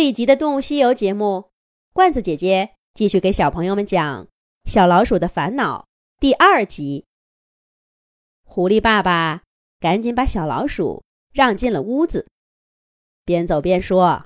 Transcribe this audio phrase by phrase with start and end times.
[0.00, 1.50] 这一集的《动物西游》节目，
[1.92, 4.24] 罐子姐姐继续给小朋友们讲
[4.64, 5.88] 《小老鼠的烦恼》
[6.18, 7.04] 第二集。
[8.42, 9.42] 狐狸爸爸
[9.78, 12.26] 赶紧把小老鼠让进了屋子，
[13.26, 14.24] 边走边说：“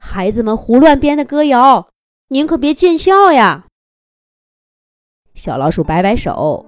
[0.00, 1.90] 孩子们胡乱编的歌谣，
[2.28, 3.66] 您可别见笑呀。”
[5.36, 6.64] 小老鼠摆摆手，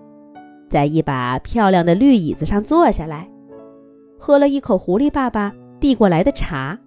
[0.69, 3.31] 在一把漂亮的绿椅子上坐下来，
[4.21, 6.79] 喝了一口狐狸爸爸递过来的茶。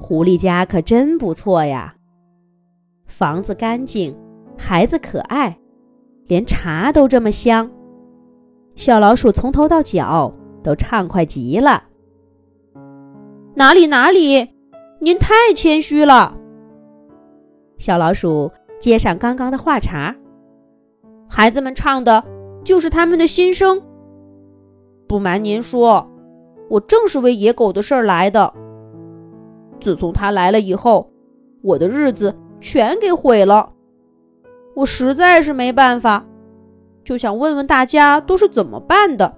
[0.00, 1.94] 狐狸家可真不错呀，
[3.06, 4.16] 房子干净，
[4.56, 5.56] 孩子可爱，
[6.26, 7.70] 连茶都这么香。
[8.74, 10.32] 小老鼠从头到脚
[10.64, 11.84] 都畅快极了。
[13.54, 14.48] 哪里哪里，
[15.00, 16.34] 您太谦虚了。
[17.76, 20.16] 小老鼠接上刚刚的话茬，
[21.28, 22.24] 孩子们唱的
[22.64, 23.80] 就是他们的心声。
[25.06, 26.10] 不瞒您说，
[26.70, 28.52] 我正是为野狗的事儿来的。
[29.80, 31.10] 自从他来了以后，
[31.62, 33.72] 我的日子全给毁了。
[34.76, 36.24] 我实在是没办法，
[37.04, 39.36] 就想问问大家都是怎么办的。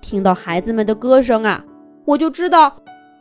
[0.00, 1.64] 听到孩子们的歌声啊，
[2.04, 2.76] 我就知道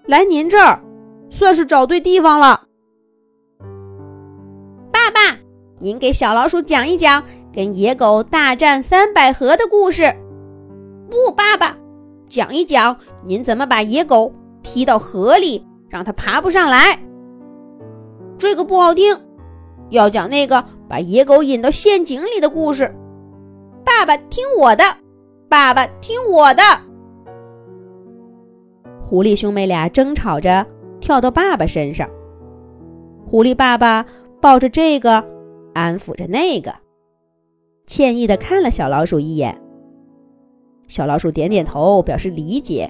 [0.08, 0.82] 来您这儿
[1.30, 2.64] 算是找对地方了。
[4.92, 5.38] 爸爸，
[5.80, 10.14] 您给小老鼠讲一讲跟野狗大战三百合的故事。
[11.10, 11.78] 不，爸爸，
[12.28, 15.66] 讲一讲您怎么把野狗踢到河里。
[15.92, 16.98] 让他爬不上来，
[18.38, 19.14] 这个不好听。
[19.90, 22.96] 要讲那个把野狗引到陷阱里的故事。
[23.84, 24.84] 爸爸听我的，
[25.50, 26.64] 爸爸听我的。
[29.02, 30.66] 狐狸兄妹俩争吵着
[31.02, 32.10] 跳到爸爸身上，
[33.26, 34.06] 狐狸爸爸
[34.40, 35.22] 抱着这个，
[35.74, 36.74] 安抚着那个，
[37.86, 39.62] 歉意的看了小老鼠一眼。
[40.88, 42.90] 小老鼠点点头表示理解，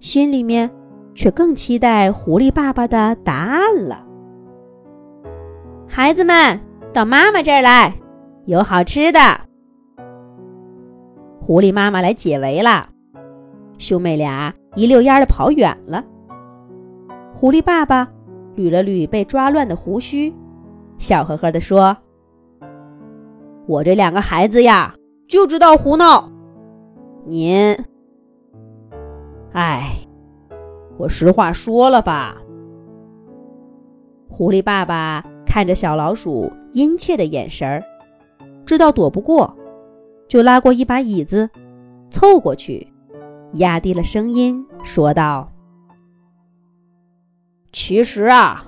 [0.00, 0.68] 心里面。
[1.18, 4.06] 却更期待狐狸爸爸的答案了。
[5.88, 6.60] 孩子们，
[6.92, 7.92] 到妈妈这儿来，
[8.44, 9.18] 有好吃的。
[11.40, 12.86] 狐狸妈妈来解围了，
[13.78, 16.04] 兄妹俩一溜烟的跑远了。
[17.34, 18.06] 狐狸爸爸
[18.54, 20.32] 捋了捋被抓乱的胡须，
[20.98, 21.96] 笑呵呵的说
[23.66, 24.94] ：“我这两个孩子呀，
[25.26, 26.30] 就知道胡闹。
[27.26, 27.76] 您，
[29.50, 29.96] 哎。”
[30.98, 32.36] 我实话说了吧。
[34.28, 37.82] 狐狸爸爸看着小老鼠殷切的眼神儿，
[38.66, 39.56] 知道躲不过，
[40.26, 41.48] 就拉过一把椅子，
[42.10, 42.86] 凑过去，
[43.54, 45.50] 压低了声音说道
[47.72, 48.66] ：“其实啊，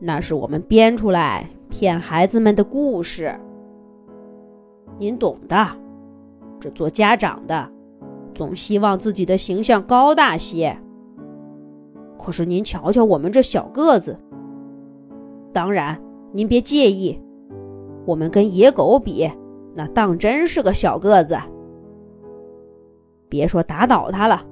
[0.00, 3.34] 那是我们编出来骗孩子们的故事。
[4.98, 5.66] 您懂的，
[6.60, 7.70] 这做家长的，
[8.34, 10.78] 总希望自己的形象高大些。”
[12.24, 14.16] 可是您瞧瞧我们这小个子，
[15.52, 16.00] 当然
[16.32, 17.20] 您别介意，
[18.06, 19.30] 我们跟野狗比，
[19.74, 21.36] 那当真是个小个子。
[23.28, 24.42] 别说打倒他了，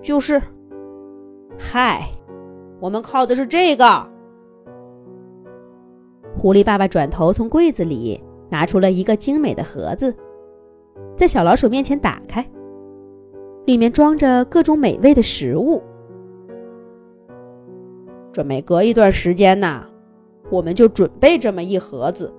[0.00, 0.40] 就是，
[1.58, 2.08] 嗨，
[2.78, 3.84] 我们靠的是这个。
[6.36, 10.14] 狐狸爸爸转头从柜子里拿出了一个精美的盒子，
[11.16, 12.48] 在小老鼠面前打开，
[13.66, 15.82] 里面装着各种美味的食物。
[18.38, 19.84] 这每隔一段时间呐，
[20.48, 22.32] 我们就准备这么一盒子，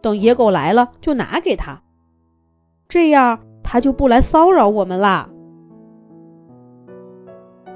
[0.00, 1.82] 等野狗来了就拿给他，
[2.88, 5.28] 这样他就不来骚扰我们啦。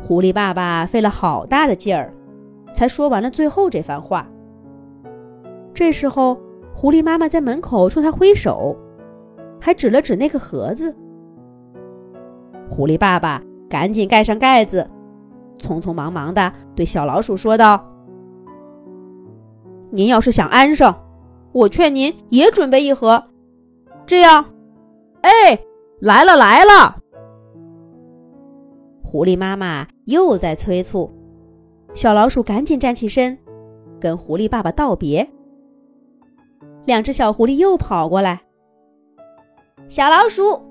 [0.03, 2.14] 狐狸爸爸费了好大的劲儿，
[2.72, 4.26] 才说完了最后这番话。
[5.75, 6.41] 这时候，
[6.75, 8.75] 狐狸妈妈在门口冲他挥手，
[9.60, 10.97] 还指了指那个盒子。
[12.70, 14.88] 狐狸爸爸赶紧盖上盖子。
[15.60, 17.87] 匆匆忙忙的对小老鼠说道
[19.93, 20.93] ：“您要是想安生，
[21.53, 23.22] 我劝您也准备一盒，
[24.06, 24.44] 这样，
[25.20, 25.31] 哎，
[26.00, 26.97] 来了来了。”
[29.04, 31.12] 狐狸妈妈又在催促，
[31.94, 33.37] 小老鼠赶紧站起身，
[34.00, 35.29] 跟狐狸爸爸道别。
[36.87, 38.40] 两只小狐狸又跑过来
[39.90, 40.62] ：“小老鼠，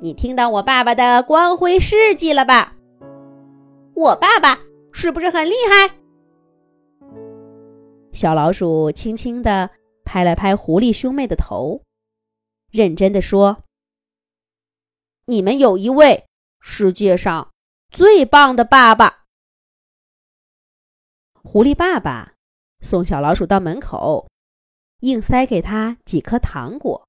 [0.00, 2.74] 你听到我爸爸的光辉事迹了吧？”
[3.96, 4.60] 我爸爸
[4.92, 5.96] 是不是很厉害？
[8.12, 9.70] 小老鼠轻轻的
[10.04, 11.82] 拍了拍狐狸兄妹的头，
[12.70, 13.64] 认真的说
[15.24, 16.26] ：“你们有一位
[16.60, 17.50] 世界上
[17.90, 19.24] 最棒的爸爸。”
[21.42, 22.34] 狐狸爸爸
[22.80, 24.28] 送小老鼠到门口，
[25.00, 27.08] 硬塞给他几颗糖果。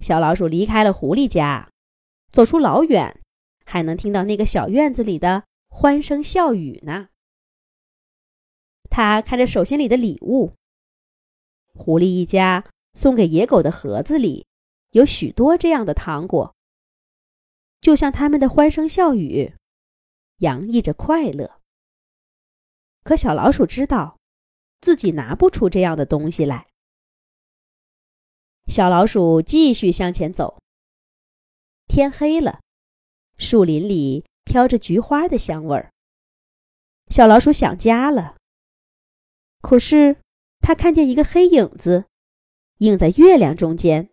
[0.00, 1.70] 小老鼠离开了狐狸家，
[2.30, 3.22] 走出老远。
[3.70, 7.10] 还能听到那个小院子里的欢声笑语呢。
[8.88, 10.54] 他看着手心里的礼物，
[11.74, 14.46] 狐狸一家送给野狗的盒子里
[14.92, 16.56] 有许多这样的糖果，
[17.82, 19.54] 就像他们的欢声笑语，
[20.38, 21.60] 洋溢着快乐。
[23.04, 24.18] 可小老鼠知道，
[24.80, 26.68] 自己拿不出这样的东西来。
[28.66, 30.58] 小老鼠继续向前走。
[31.86, 32.60] 天黑了，
[33.38, 35.92] 树林里飘着菊花的香味儿。
[37.08, 38.36] 小老鼠想家了。
[39.60, 40.20] 可是，
[40.60, 42.06] 它看见一个黑影子，
[42.78, 44.10] 映在月亮中间。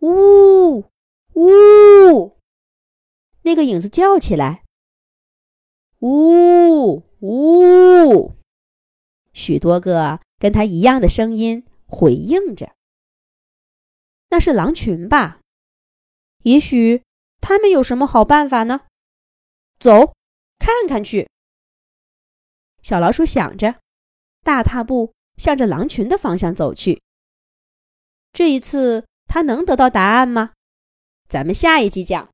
[0.00, 0.84] 呜
[1.34, 2.38] 呜！
[3.42, 4.64] 那个影子叫起来。
[6.00, 8.32] 呜呜！
[9.32, 12.74] 许多个跟它一样的声音回应着。
[14.30, 15.40] 那是狼群吧？
[16.42, 17.02] 也许
[17.42, 18.86] 他们有什么好办法呢？
[19.78, 20.14] 走，
[20.58, 21.28] 看看去。
[22.80, 23.80] 小老鼠想着。
[24.44, 27.00] 大踏步向着狼群的方向走去。
[28.32, 30.52] 这一次，它能得到答案吗？
[31.28, 32.28] 咱们下一集讲。